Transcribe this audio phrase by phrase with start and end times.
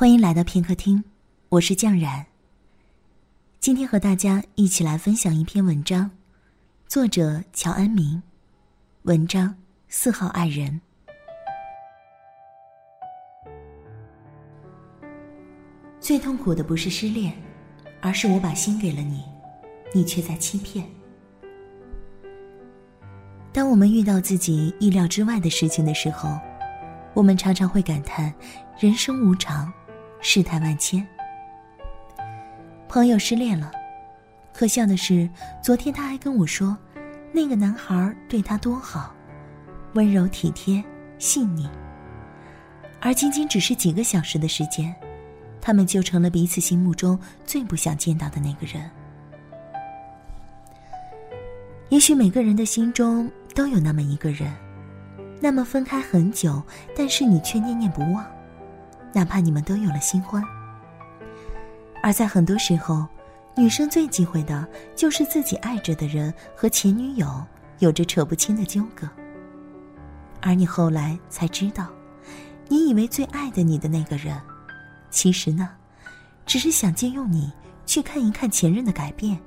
[0.00, 1.04] 欢迎来到片刻听，
[1.50, 2.24] 我是酱然。
[3.58, 6.10] 今天和大家一起来分享一篇文章，
[6.88, 8.22] 作者乔安明，
[9.02, 9.54] 文章
[9.88, 10.80] 四号爱人。
[16.00, 17.34] 最痛苦的不是失恋，
[18.00, 19.22] 而是我把心给了你，
[19.92, 20.82] 你却在欺骗。
[23.52, 26.38] 当我们遇到自己意料之外的事情的时候，
[27.12, 28.32] 我们常常会感叹
[28.78, 29.70] 人生无常。
[30.22, 31.06] 世态万千，
[32.88, 33.72] 朋友失恋了，
[34.52, 35.28] 可笑的是，
[35.62, 36.76] 昨天他还跟我说，
[37.32, 39.14] 那个男孩对他多好，
[39.94, 40.84] 温柔体贴、
[41.18, 41.66] 细腻。
[43.00, 44.94] 而仅仅只是几个小时的时间，
[45.58, 48.90] 他们就成了彼此心目中最不想见到的那个人。
[51.88, 54.54] 也许每个人的心中都有那么一个人，
[55.40, 56.62] 那么分开很久，
[56.94, 58.22] 但是你却念念不忘。
[59.12, 60.42] 哪怕你们都有了新欢，
[62.02, 63.06] 而在很多时候，
[63.56, 67.44] 女生最忌讳的就是自己爱着的人和前女友
[67.80, 69.08] 有着扯不清的纠葛。
[70.40, 71.88] 而你后来才知道，
[72.68, 74.40] 你以为最爱的你的那个人，
[75.10, 75.70] 其实呢，
[76.46, 77.52] 只是想借用你
[77.84, 79.38] 去看一看前任的改变，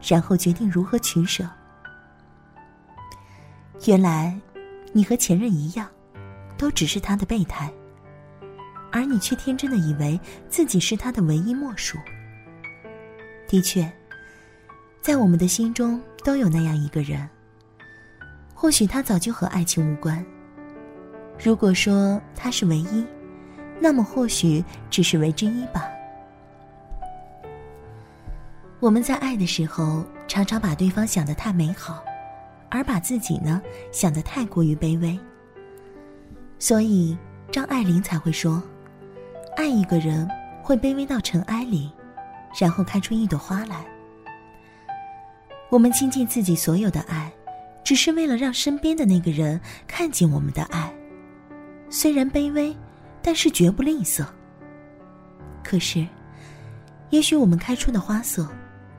[0.00, 1.46] 然后决定如何取舍。
[3.84, 4.38] 原来，
[4.92, 5.86] 你和前任一样，
[6.56, 7.70] 都只是他的备胎。
[8.90, 11.98] 而你却天真的以为自己是他的唯一莫属。
[13.46, 13.90] 的确，
[15.00, 17.28] 在我们的心中都有那样一个人。
[18.54, 20.24] 或许他早就和爱情无关。
[21.42, 23.06] 如果说他是唯一，
[23.80, 25.88] 那么或许只是唯之一吧。
[28.80, 32.02] 我们在爱的时候，常常把对方想得太美好，
[32.68, 35.18] 而把自己呢想得太过于卑微。
[36.58, 37.16] 所以
[37.50, 38.62] 张爱玲才会说。
[39.58, 40.24] 爱一个人，
[40.62, 41.90] 会卑微到尘埃里，
[42.60, 43.84] 然后开出一朵花来。
[45.68, 47.28] 我们倾尽自己所有的爱，
[47.82, 50.94] 只是为了让身边的那个人看见我们的爱。
[51.90, 52.72] 虽然卑微，
[53.20, 54.24] 但是绝不吝啬。
[55.64, 56.06] 可是，
[57.10, 58.48] 也许我们开出的花色，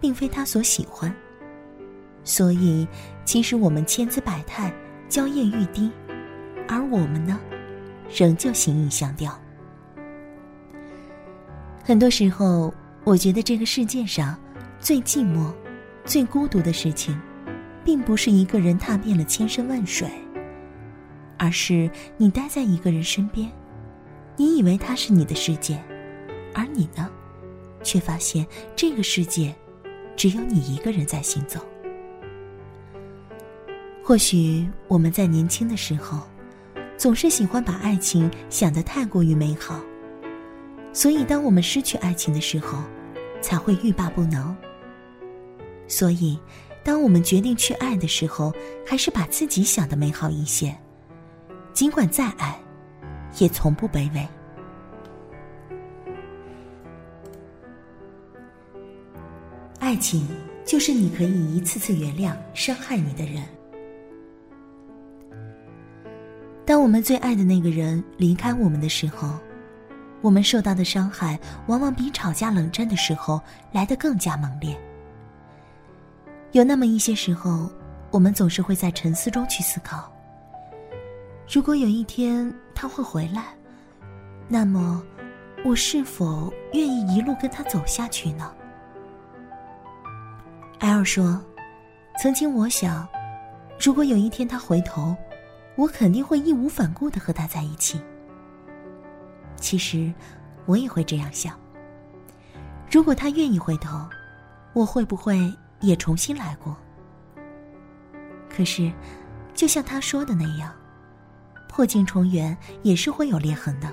[0.00, 1.14] 并非他所喜欢。
[2.24, 2.88] 所以，
[3.26, 4.72] 其实我们千姿百态，
[5.06, 5.92] 娇艳欲滴，
[6.66, 7.38] 而我们呢，
[8.10, 9.38] 仍旧形影相吊。
[11.86, 12.74] 很多时候，
[13.04, 14.36] 我觉得这个世界上
[14.80, 15.52] 最寂寞、
[16.04, 17.16] 最孤独的事情，
[17.84, 20.10] 并不是一个人踏遍了千山万水，
[21.38, 23.48] 而是你待在一个人身边，
[24.36, 25.80] 你以为他是你的世界，
[26.52, 27.08] 而你呢，
[27.84, 29.54] 却发现这个世界
[30.16, 31.60] 只有你一个人在行走。
[34.02, 36.26] 或许我们在年轻的时候，
[36.96, 39.80] 总是喜欢把爱情想得太过于美好。
[40.96, 42.82] 所以，当我们失去爱情的时候，
[43.42, 44.56] 才会欲罢不能。
[45.86, 46.40] 所以，
[46.82, 48.50] 当我们决定去爱的时候，
[48.86, 50.74] 还是把自己想的美好一些。
[51.74, 52.58] 尽管再爱，
[53.36, 54.26] 也从不卑微。
[59.78, 60.26] 爱情
[60.64, 63.42] 就是你可以一次次原谅伤害你的人。
[66.64, 69.38] 当我们最爱的那个人离开我们的时候。
[70.22, 73.40] 我们受到的伤害，往往比吵架冷战的时候
[73.70, 74.76] 来得更加猛烈。
[76.52, 77.70] 有那么一些时候，
[78.10, 80.10] 我们总是会在沉思中去思考：
[81.48, 83.54] 如果有一天他会回来，
[84.48, 85.02] 那么
[85.64, 88.50] 我是否愿意一路跟他走下去呢
[90.80, 91.40] ？L 说
[92.18, 93.06] ：“曾经我想，
[93.78, 95.14] 如果有一天他回头，
[95.76, 98.00] 我肯定会义无反顾的和他在一起。”
[99.56, 100.12] 其实，
[100.64, 101.58] 我也会这样想。
[102.90, 104.06] 如果他愿意回头，
[104.72, 106.76] 我会不会也重新来过？
[108.48, 108.92] 可是，
[109.54, 110.74] 就像他说的那样，
[111.68, 113.92] 破镜重圆也是会有裂痕的。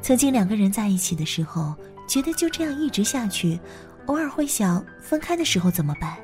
[0.00, 1.74] 曾经两个人在一起的时候，
[2.08, 3.58] 觉得就这样一直下去，
[4.06, 6.16] 偶尔会想分开的时候怎么办？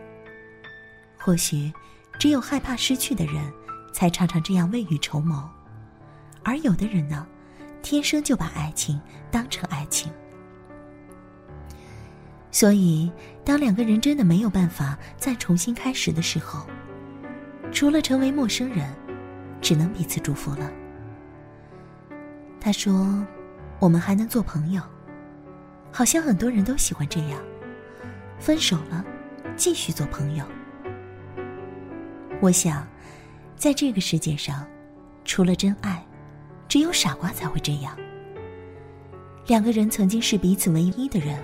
[1.18, 1.72] 或许，
[2.18, 3.52] 只有害怕失去的人，
[3.92, 5.48] 才常常这样未雨绸缪，
[6.42, 7.26] 而有的人呢？
[7.82, 8.98] 天生就把爱情
[9.30, 10.10] 当成爱情，
[12.50, 13.10] 所以
[13.44, 16.64] 当两个人真的没有办法再重新开始的时候，
[17.72, 18.88] 除了成为陌生人，
[19.60, 20.70] 只能彼此祝福了。
[22.60, 23.26] 他说
[23.80, 24.80] ：“我们还能做朋友，
[25.90, 27.40] 好像很多人都喜欢这样。
[28.38, 29.04] 分手了，
[29.56, 30.44] 继续做朋友。
[32.40, 32.86] 我想，
[33.56, 34.64] 在这个世界上，
[35.24, 36.00] 除了真爱。”
[36.72, 37.94] 只有傻瓜才会这样。
[39.46, 41.38] 两个人曾经是彼此唯一的人，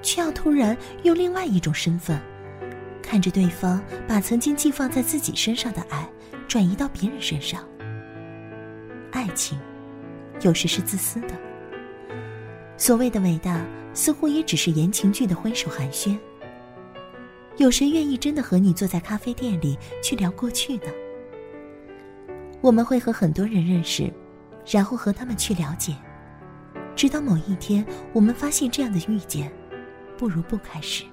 [0.00, 2.22] 却要突然用另外一种身份，
[3.02, 6.08] 看着对方把曾经寄放在自己身上的爱
[6.46, 7.64] 转移到别人身上。
[9.10, 9.58] 爱情，
[10.42, 11.34] 有时是自私的。
[12.76, 13.60] 所谓的伟大，
[13.92, 16.16] 似乎也只是言情剧的挥手寒暄。
[17.56, 20.86] 有谁愿意真的和你坐在咖啡店里去聊过去呢？
[22.60, 24.08] 我们会和很多人认识，
[24.70, 25.94] 然后和他们去了解。
[26.96, 29.52] 直到某一天，我们发现这样的遇见，
[30.16, 31.04] 不如不开始。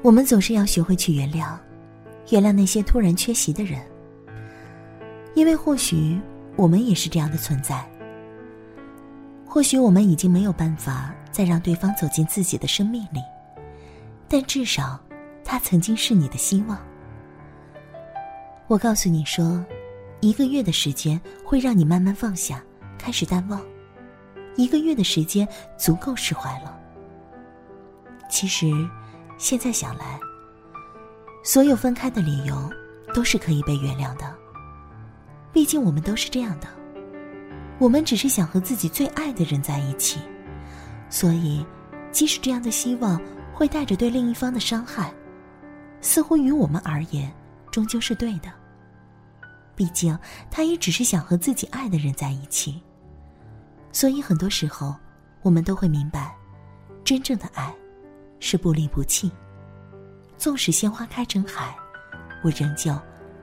[0.00, 1.56] 我们总是要学会去原谅，
[2.30, 3.80] 原谅那些突然缺席的人，
[5.34, 6.20] 因为或许
[6.56, 7.86] 我们也是这样的存在。
[9.46, 13.20] 或许我们已经没有办法再让对方走进自己的生命里，
[14.28, 14.98] 但至少，
[15.44, 16.78] 他曾经是你的希望。
[18.66, 19.64] 我告诉你说。
[20.20, 22.64] 一个月的时间会让你慢慢放下，
[22.98, 23.60] 开始淡忘。
[24.56, 25.46] 一个月的时间
[25.76, 26.80] 足够释怀了。
[28.30, 28.72] 其实，
[29.36, 30.18] 现在想来，
[31.42, 32.72] 所有分开的理由
[33.12, 34.34] 都是可以被原谅的。
[35.52, 36.66] 毕竟我们都是这样的，
[37.78, 40.20] 我们只是想和自己最爱的人在一起，
[41.10, 41.66] 所以，
[42.10, 43.20] 即使这样的希望
[43.52, 45.12] 会带着对另一方的伤害，
[46.00, 47.30] 似乎于我们而言，
[47.74, 48.48] 终究是对的。
[49.74, 50.16] 毕竟，
[50.48, 52.80] 他也只是想和自己爱的人在一起。
[53.90, 54.94] 所以，很多时候，
[55.42, 56.36] 我们都会明白，
[57.02, 57.74] 真正的爱，
[58.38, 59.28] 是不离不弃。
[60.38, 61.74] 纵使鲜花开成海，
[62.44, 62.96] 我仍旧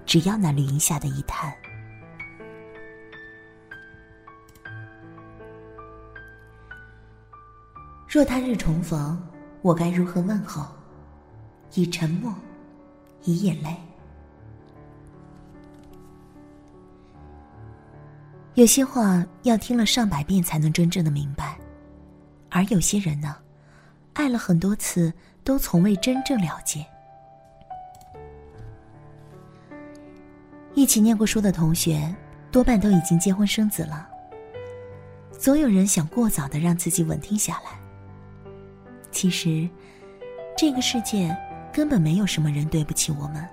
[0.05, 1.53] 只要那绿荫下的一滩。
[8.07, 9.21] 若他日重逢，
[9.61, 10.65] 我该如何问候？
[11.73, 12.33] 以沉默，
[13.23, 13.75] 以眼泪。
[18.56, 21.57] 有些话要听了上百遍才能真正的明白，
[22.50, 23.38] 而有些人呢，
[24.13, 25.12] 爱了很多次
[25.44, 26.86] 都从未真正了解。
[30.74, 32.13] 一起念过书的同学，
[32.51, 34.07] 多半都已经结婚生子了。
[35.39, 37.71] 总有人想过早的让自己稳定下来。
[39.12, 39.68] 其实，
[40.57, 41.36] 这个世界
[41.71, 43.48] 根本没有什么人对不起我们，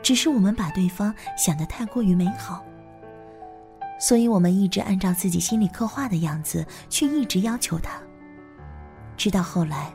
[0.00, 2.64] 只是我们把对方想得太过于美好。
[4.00, 8.00] 所以我们一直按照自己心里刻画的样子去一直要求他，
[9.16, 9.92] 直到后来，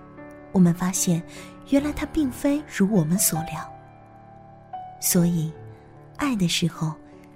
[0.52, 1.22] 我们发现，
[1.70, 3.68] 原来他并非如我们所料。
[5.02, 5.52] 所以，
[6.18, 6.94] 爱的时候，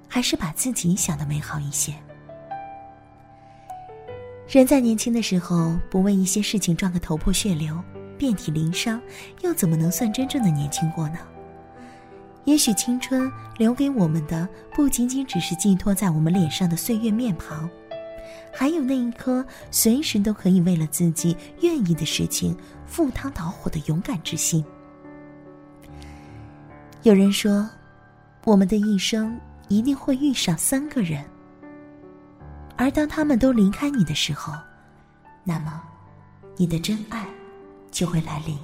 [0.07, 1.94] 还是把自己想的美好一些。
[4.48, 7.77] 人在年轻的时候，不为一些事情撞个头破血流、
[8.18, 9.01] 遍体鳞伤，
[9.42, 11.18] 又怎么能算真正的年轻过呢？
[12.50, 17.69] 也许青春留给我们的不仅仅只是寄托在我们脸上的岁月面庞，
[18.51, 22.57] 还有那一颗随时都可以为了自己愿意的事情
[22.88, 24.66] 赴汤蹈火的勇敢之心。
[27.04, 27.69] 有人说，
[28.46, 31.24] 我们的一生一定会遇上三个人，
[32.75, 34.51] 而当他们都离开你的时候，
[35.44, 35.80] 那么，
[36.57, 37.28] 你的真爱
[37.92, 38.57] 就会来临。